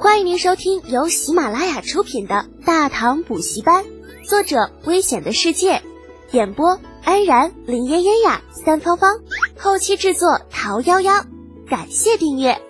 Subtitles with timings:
[0.00, 3.84] 欢迎您收听由喜马拉雅出品的《大唐补习班》，
[4.28, 5.82] 作者：危险的世界，
[6.30, 9.16] 演播：安然、林嫣嫣呀、三芳芳，
[9.58, 11.26] 后期制作：桃夭夭。
[11.66, 12.62] 感谢订阅。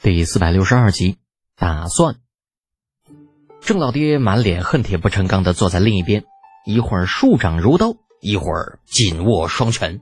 [0.00, 1.16] 第四百六十二集，
[1.56, 2.20] 打算。
[3.60, 6.24] 郑老爹满脸恨铁不成钢的坐在另一边，
[6.64, 10.00] 一会儿竖掌如刀，一会儿紧握双拳，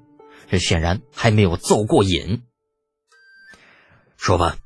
[0.50, 2.42] 这显然还没有奏过瘾。
[4.18, 4.56] 说吧，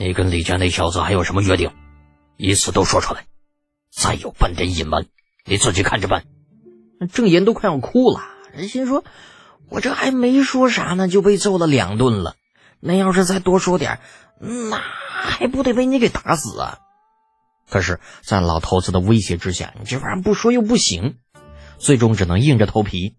[0.00, 1.72] 你跟李家那小子还有什么约定？
[2.36, 3.26] 一次都说出来。
[3.90, 5.06] 再有半点隐瞒，
[5.44, 6.24] 你自己看着办。
[7.12, 8.20] 郑岩都快要哭了，
[8.52, 9.02] 人心说
[9.68, 12.36] ：“我这还没说啥呢，就被揍了两顿了。
[12.78, 13.98] 那要是再多说点，
[14.38, 16.78] 那还不得被你给打死啊？”
[17.68, 21.16] 可是，在老头子的威胁之下，你这玩意儿不说又不行，
[21.78, 23.16] 最终只能硬着头皮。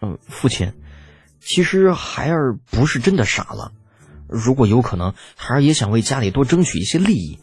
[0.00, 0.72] 嗯，父亲，
[1.38, 3.72] 其实孩儿不是真的傻了。
[4.32, 7.38] 如果有可能，孩儿也想为家里多争取一些利益。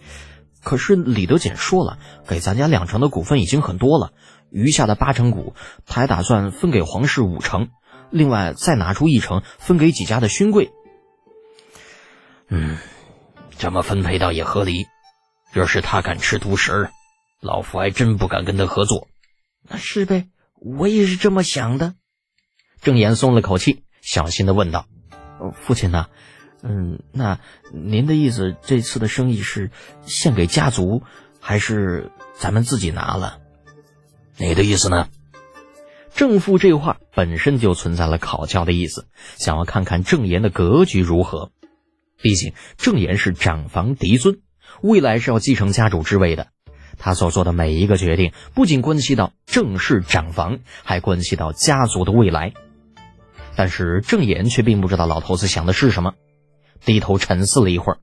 [0.61, 4.11] 可是李德俭说了，给咱家两成的股份已经很多了，
[4.49, 5.53] 余下的八成股，
[5.85, 7.69] 他还打算分给皇室五成，
[8.09, 10.71] 另外再拿出一成分给几家的勋贵。
[12.49, 12.77] 嗯，
[13.57, 14.87] 这么分配倒也合理。
[15.53, 16.89] 若是他敢吃独食，
[17.39, 19.07] 老夫还真不敢跟他合作。
[19.63, 21.93] 那是呗，我也是这么想的。
[22.81, 24.87] 郑岩松了口气，小心的问道
[25.55, 26.07] ：“父亲呢？”
[26.61, 27.39] 嗯，那
[27.71, 29.71] 您的意思，这次的生意是
[30.05, 31.03] 献给家族，
[31.39, 33.39] 还是咱们自己拿了？
[34.37, 35.07] 你的意思呢？
[36.13, 41.51] 正父这话本身就存在了考教的意思，想要看看郑岩的格局如何。
[42.21, 44.41] 毕竟郑岩是长房嫡尊，
[44.81, 46.47] 未来是要继承家主之位的。
[46.97, 52.51] 他所做的每一个决定，不仅关系到郑氏长房，还关系到家族的未来。
[53.55, 56.15] 但是郑岩却并不知道老头子想的是什么。
[56.85, 57.99] 低头沉思了一会儿，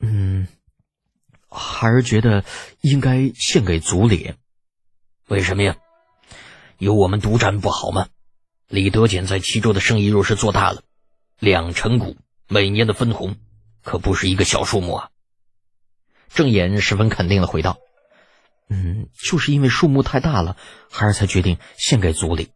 [0.00, 0.46] 嗯，
[1.48, 2.44] 孩儿觉得
[2.80, 4.34] 应该献给族里。
[5.28, 5.76] 为什么呀？
[6.78, 8.08] 有我们独占不好吗？
[8.68, 10.82] 李德俭在齐州的生意若是做大了，
[11.38, 12.16] 两成股
[12.48, 13.36] 每年的分红
[13.82, 15.10] 可不是一个小数目啊。
[16.28, 17.78] 郑岩十分肯定的回道
[18.70, 20.56] ：“嗯，就是因为数目太大了，
[20.90, 22.50] 孩儿才决定献给族里。”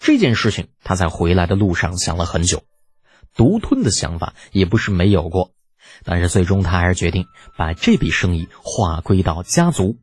[0.00, 2.64] 这件事情他在回来的路上想了很久。
[3.34, 5.52] 独吞的想法也不是没有过，
[6.04, 9.98] 但是最终他还是决定把这笔生意划归到家族。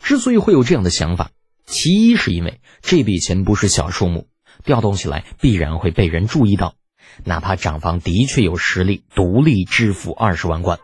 [0.00, 1.30] 之所以会有这样的想法，
[1.66, 4.28] 其一是因为这笔钱不是小数目，
[4.64, 6.74] 调动起来必然会被人注意到，
[7.24, 10.78] 哪怕长房的确有实力独立支付二十万贯。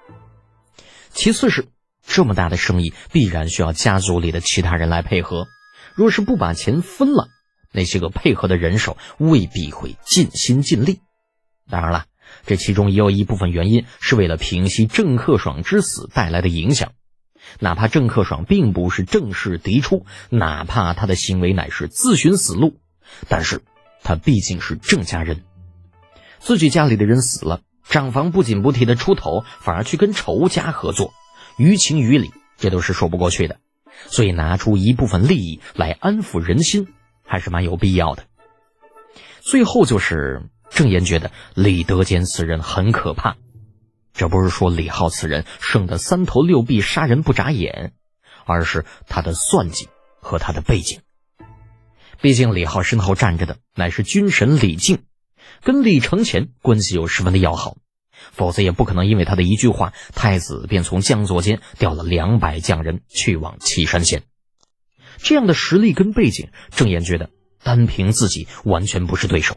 [1.10, 1.68] 其次是
[2.04, 5.46] 这么大的生意必然需要家族里的其他人来配合，
[5.94, 7.28] 若是不把钱分了，
[7.70, 11.00] 那些个配合的人手未必会尽心尽力。
[11.70, 12.04] 当然了，
[12.46, 16.92] 这其中也有一部分原因是为了平息郑克爽之死带来的影响。
[17.58, 22.78] 哪怕郑克爽并不是正式嫡出，哪怕他的行为乃是自寻死路，
[23.28, 23.62] 但是
[24.02, 25.42] 他毕竟是郑家人，
[26.38, 31.12] 自己家里的人死了，长房不仅不替他出头，反而去跟仇家合作，
[31.58, 33.58] 于情于理，这都是说不过去的。
[34.06, 36.88] 所以拿出一部分利益来安抚人心，
[37.26, 38.24] 还是蛮有必要的。
[39.40, 40.42] 最后就是。
[40.70, 43.36] 郑岩觉得李德坚此人很可怕，
[44.12, 47.92] 这不是说李浩此人生得三头六臂、杀人不眨眼，
[48.44, 49.88] 而是他的算计
[50.20, 51.00] 和他的背景。
[52.20, 55.02] 毕竟李浩身后站着的乃是军神李靖，
[55.62, 57.76] 跟李承乾关系又十分的要好，
[58.32, 64.22] 否则也不可能因为他的一句话，太子便从江左间调了两百将人去往岐山县。
[65.18, 67.30] 这样的实力跟背景，郑岩觉得
[67.62, 69.56] 单凭自己完全不是对手。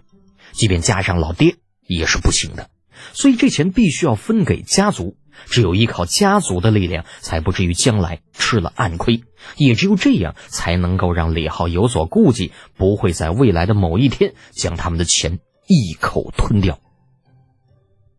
[0.57, 2.71] 即便加上老爹也是不行的，
[3.13, 5.15] 所以这钱必须要分给家族。
[5.45, 9.21] 只有依靠家族的力量，才不至于将来吃了暗亏。
[9.55, 15.37] 也只有这样，才能够让李浩有所顾忌，不会在未来的某一天将他们的钱
[15.67, 16.79] 一口吞掉。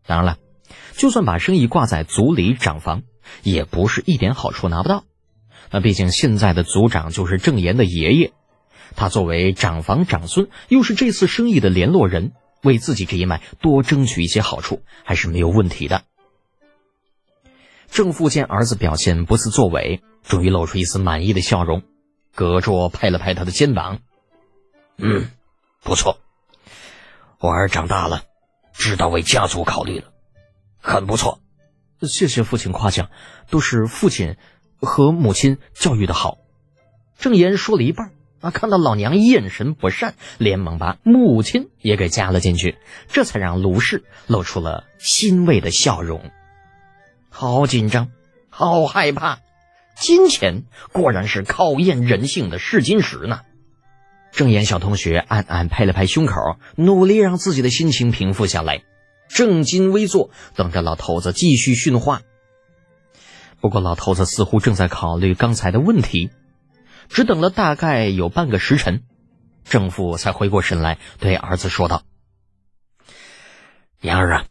[0.06, 0.38] 当然了，
[0.96, 3.02] 就算把生意挂在族里长房，
[3.42, 5.02] 也不是一点好处拿不到。
[5.72, 8.32] 那毕竟现在的族长就是郑岩的爷爷。
[8.96, 12.32] 他作为长房长孙，又是这次生意的联络人，
[12.62, 16.02] 为自己这一脉多争取一些好处，还是没有问题的。
[17.90, 21.82] 郑父见儿子表现不思作为，终于露出一丝满意的笑容，
[22.34, 24.00] 隔桌拍了拍他的肩膀
[24.98, 25.30] ：“嗯，
[25.82, 26.18] 不错，
[27.38, 28.24] 我儿长大了，
[28.74, 30.12] 知道为家族考虑了，
[30.80, 31.40] 很不错。
[32.02, 33.10] 谢谢父亲夸奖，
[33.48, 34.36] 都是父亲
[34.76, 36.38] 和母亲教育的好。”
[37.18, 38.12] 郑岩说了一半。
[38.40, 46.30] 啊，看到老娘眼神不善，连忙把母亲也给加了进去，这才让卢氏露出了欣慰的笑容。
[47.30, 48.10] 好紧张，
[48.48, 49.40] 好害怕，
[49.96, 50.62] 金钱
[50.92, 53.40] 果然是考验人性的试金石呢。
[54.30, 56.34] 郑岩小同学暗暗拍了拍胸口，
[56.76, 58.82] 努力让自己的心情平复下来，
[59.28, 62.22] 正襟危坐，等着老头子继续训话。
[63.60, 66.30] 不过，老头子似乎正在考虑刚才的问题。
[67.08, 69.02] 只等了大概有半个时辰，
[69.64, 72.02] 郑父才回过神来，对儿子说道
[74.00, 74.46] ：“言儿啊，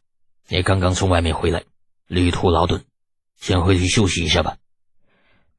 [0.48, 1.64] 你刚刚从外面回来，
[2.08, 2.84] 旅途劳顿，
[3.40, 4.58] 先回去休息一下吧。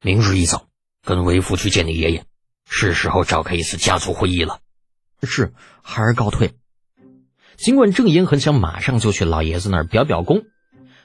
[0.01, 0.67] 明日一早，
[1.03, 2.25] 跟为父去见你爷爷，
[2.67, 4.59] 是时候召开一次家族会议了。”
[5.23, 6.53] 是，孩儿告退。
[7.57, 10.43] 尽管郑言很想马上就去老爷子那儿表表功，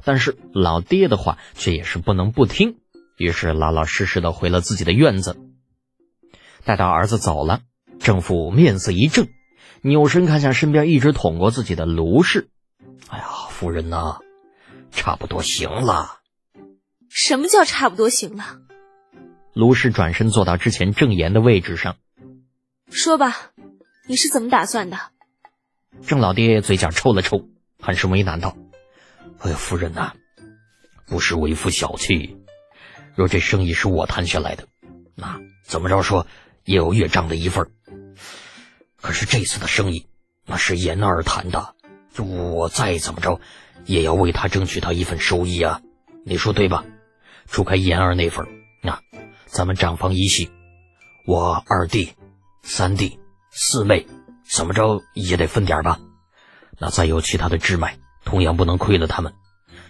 [0.04, 2.78] 但是老爹的话却也是不能不听，
[3.16, 5.36] 于是老老实实的回了自己的院子。
[6.64, 7.60] 待到儿子走了，
[8.00, 9.28] 郑父面色一正，
[9.82, 12.48] 扭身看向身边一直捅过自己的卢氏
[13.08, 14.20] ：“哎呀，夫人呐，
[14.90, 16.20] 差不多行了。
[17.10, 18.60] ”“什么叫差不多行了？”
[19.52, 21.96] 卢氏转身坐到之前郑岩的位置上，
[22.90, 23.36] 说吧，
[24.08, 24.98] 你是怎么打算的？
[26.06, 27.46] 郑老爹嘴角抽了抽，
[27.78, 28.56] 很是为难道
[29.40, 30.14] ：“哎呀，夫人呐，
[31.06, 32.38] 不是为夫小气，
[33.14, 34.66] 若这生意是我谈下来的，
[35.14, 36.26] 那怎么着说？”
[36.64, 37.70] 也有岳丈的一份
[38.96, 40.06] 可是这次的生意
[40.46, 41.74] 那是言儿谈的，
[42.12, 43.40] 就我再怎么着
[43.84, 45.80] 也要为他争取到一份收益啊！
[46.24, 46.84] 你说对吧？
[47.46, 48.46] 除开言儿那份
[48.82, 49.00] 那
[49.46, 50.50] 咱们账房一系，
[51.26, 52.12] 我二弟、
[52.62, 53.18] 三弟、
[53.50, 54.06] 四妹
[54.46, 56.00] 怎么着也得分点吧？
[56.78, 59.34] 那再有其他的支脉，同样不能亏了他们。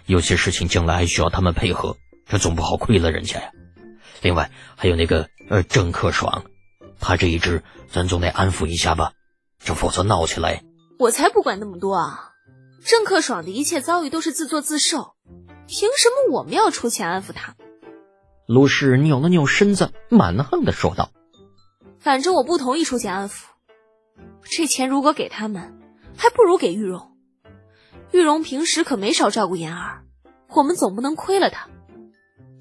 [0.05, 1.97] 有些事情将来还需要他们配合，
[2.27, 3.51] 这总不好亏了人家呀。
[4.21, 6.43] 另外还有那个呃郑克爽。
[6.99, 9.13] 他这一只，咱总得安抚一下吧，
[9.59, 10.63] 这否则闹起来。
[10.97, 12.31] 我才不管那么多啊！
[12.85, 15.15] 郑克爽的一切遭遇都是自作自受，
[15.67, 17.55] 凭什么我们要出钱安抚他？
[18.47, 21.09] 卢氏扭了扭身子，蛮横的说道
[21.99, 23.45] ：“反正我不同意出钱安抚。
[24.43, 25.79] 这钱如果给他们，
[26.15, 27.11] 还不如给玉荣。
[28.11, 30.03] 玉荣平时可没少照顾妍儿，
[30.49, 31.67] 我们总不能亏了他。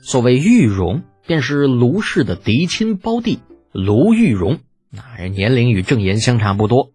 [0.03, 3.41] 所谓玉荣，便是卢氏的嫡亲胞弟。”
[3.75, 6.93] 卢玉荣，那人年龄与郑岩相差不多，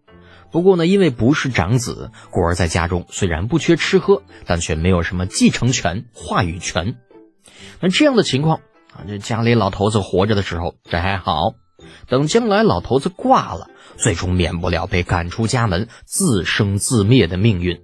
[0.50, 6.96] 不过呢，因为不是长子，故而在家中虽然不缺吃喝，但却没有什么继承权、话语权。
[7.80, 8.60] 那这样的情况
[8.94, 11.52] 啊，这家里老头子活着的时候这还好，
[12.08, 13.68] 等将来老头子挂了，
[13.98, 17.82] 最终免不了被赶出家门、自生自灭的命运。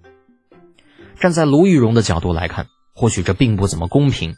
[1.21, 4.37] 站在卢玉荣的角度来看，或许这并不怎么公平。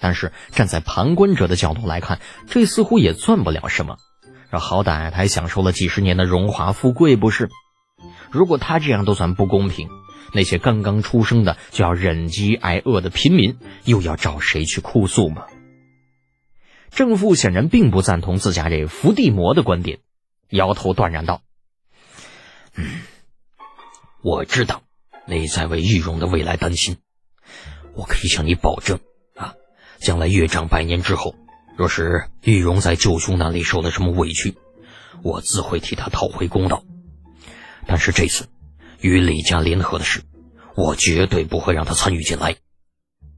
[0.00, 3.96] 但是站在旁观者的角度来看，这似乎也算不了什么。
[4.52, 7.48] 这好歹他还享受了几十年的荣华富贵，不是？
[8.30, 9.88] 如果他这样都算不公平，
[10.32, 15.46] 那些刚刚出生的就要忍饥挨饿的平民，又要找谁去哭诉吗？
[16.90, 19.98] 正父显然并不赞同自家这伏地魔的观点，
[20.50, 21.42] 摇头断然道
[22.76, 22.84] ：“嗯，
[24.22, 24.82] 我知道
[25.26, 26.98] 你在为玉荣的未来担心，
[27.94, 29.00] 我可以向你保证。”
[30.00, 31.34] 将来岳丈百年之后，
[31.76, 34.56] 若是玉荣在舅兄那里受了什么委屈，
[35.22, 36.84] 我自会替他讨回公道。
[37.86, 38.48] 但是这次
[39.00, 40.22] 与李家联合的事，
[40.74, 42.56] 我绝对不会让他参与进来。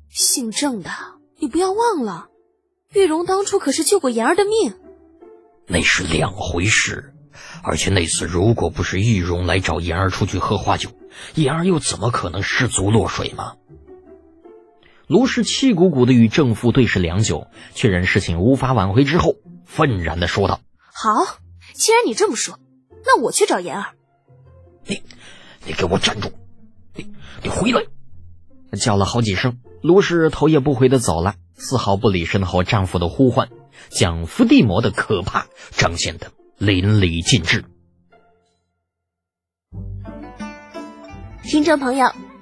[0.09, 0.90] 姓郑的，
[1.38, 2.28] 你不要忘了，
[2.94, 4.75] 玉荣当初可是救过言儿的命。
[5.66, 7.12] 那是两回事，
[7.62, 10.90] 而且那次如果不是玉荣来找言儿出去喝花酒，
[11.35, 13.56] 言儿又怎么可能失足落水嘛？
[15.08, 20.60] 卢氏气鼓鼓的与正父对视良久，确认事情无法挽回之后，愤然的说道
[20.92, 21.38] ：“好，
[21.72, 22.58] 既然你这么说，
[23.06, 23.94] 那我去找妍儿。”
[24.86, 25.02] 你，
[25.64, 26.30] 你给我站住！
[26.94, 27.10] 你，
[27.42, 27.82] 你回来！
[28.78, 33.48] 叫了好几声，卢氏头也不回的走了，丝毫不理身后丈夫的呼唤，
[33.88, 37.64] 将伏地魔的可怕彰显的淋漓尽致。
[41.44, 42.12] 听众朋友。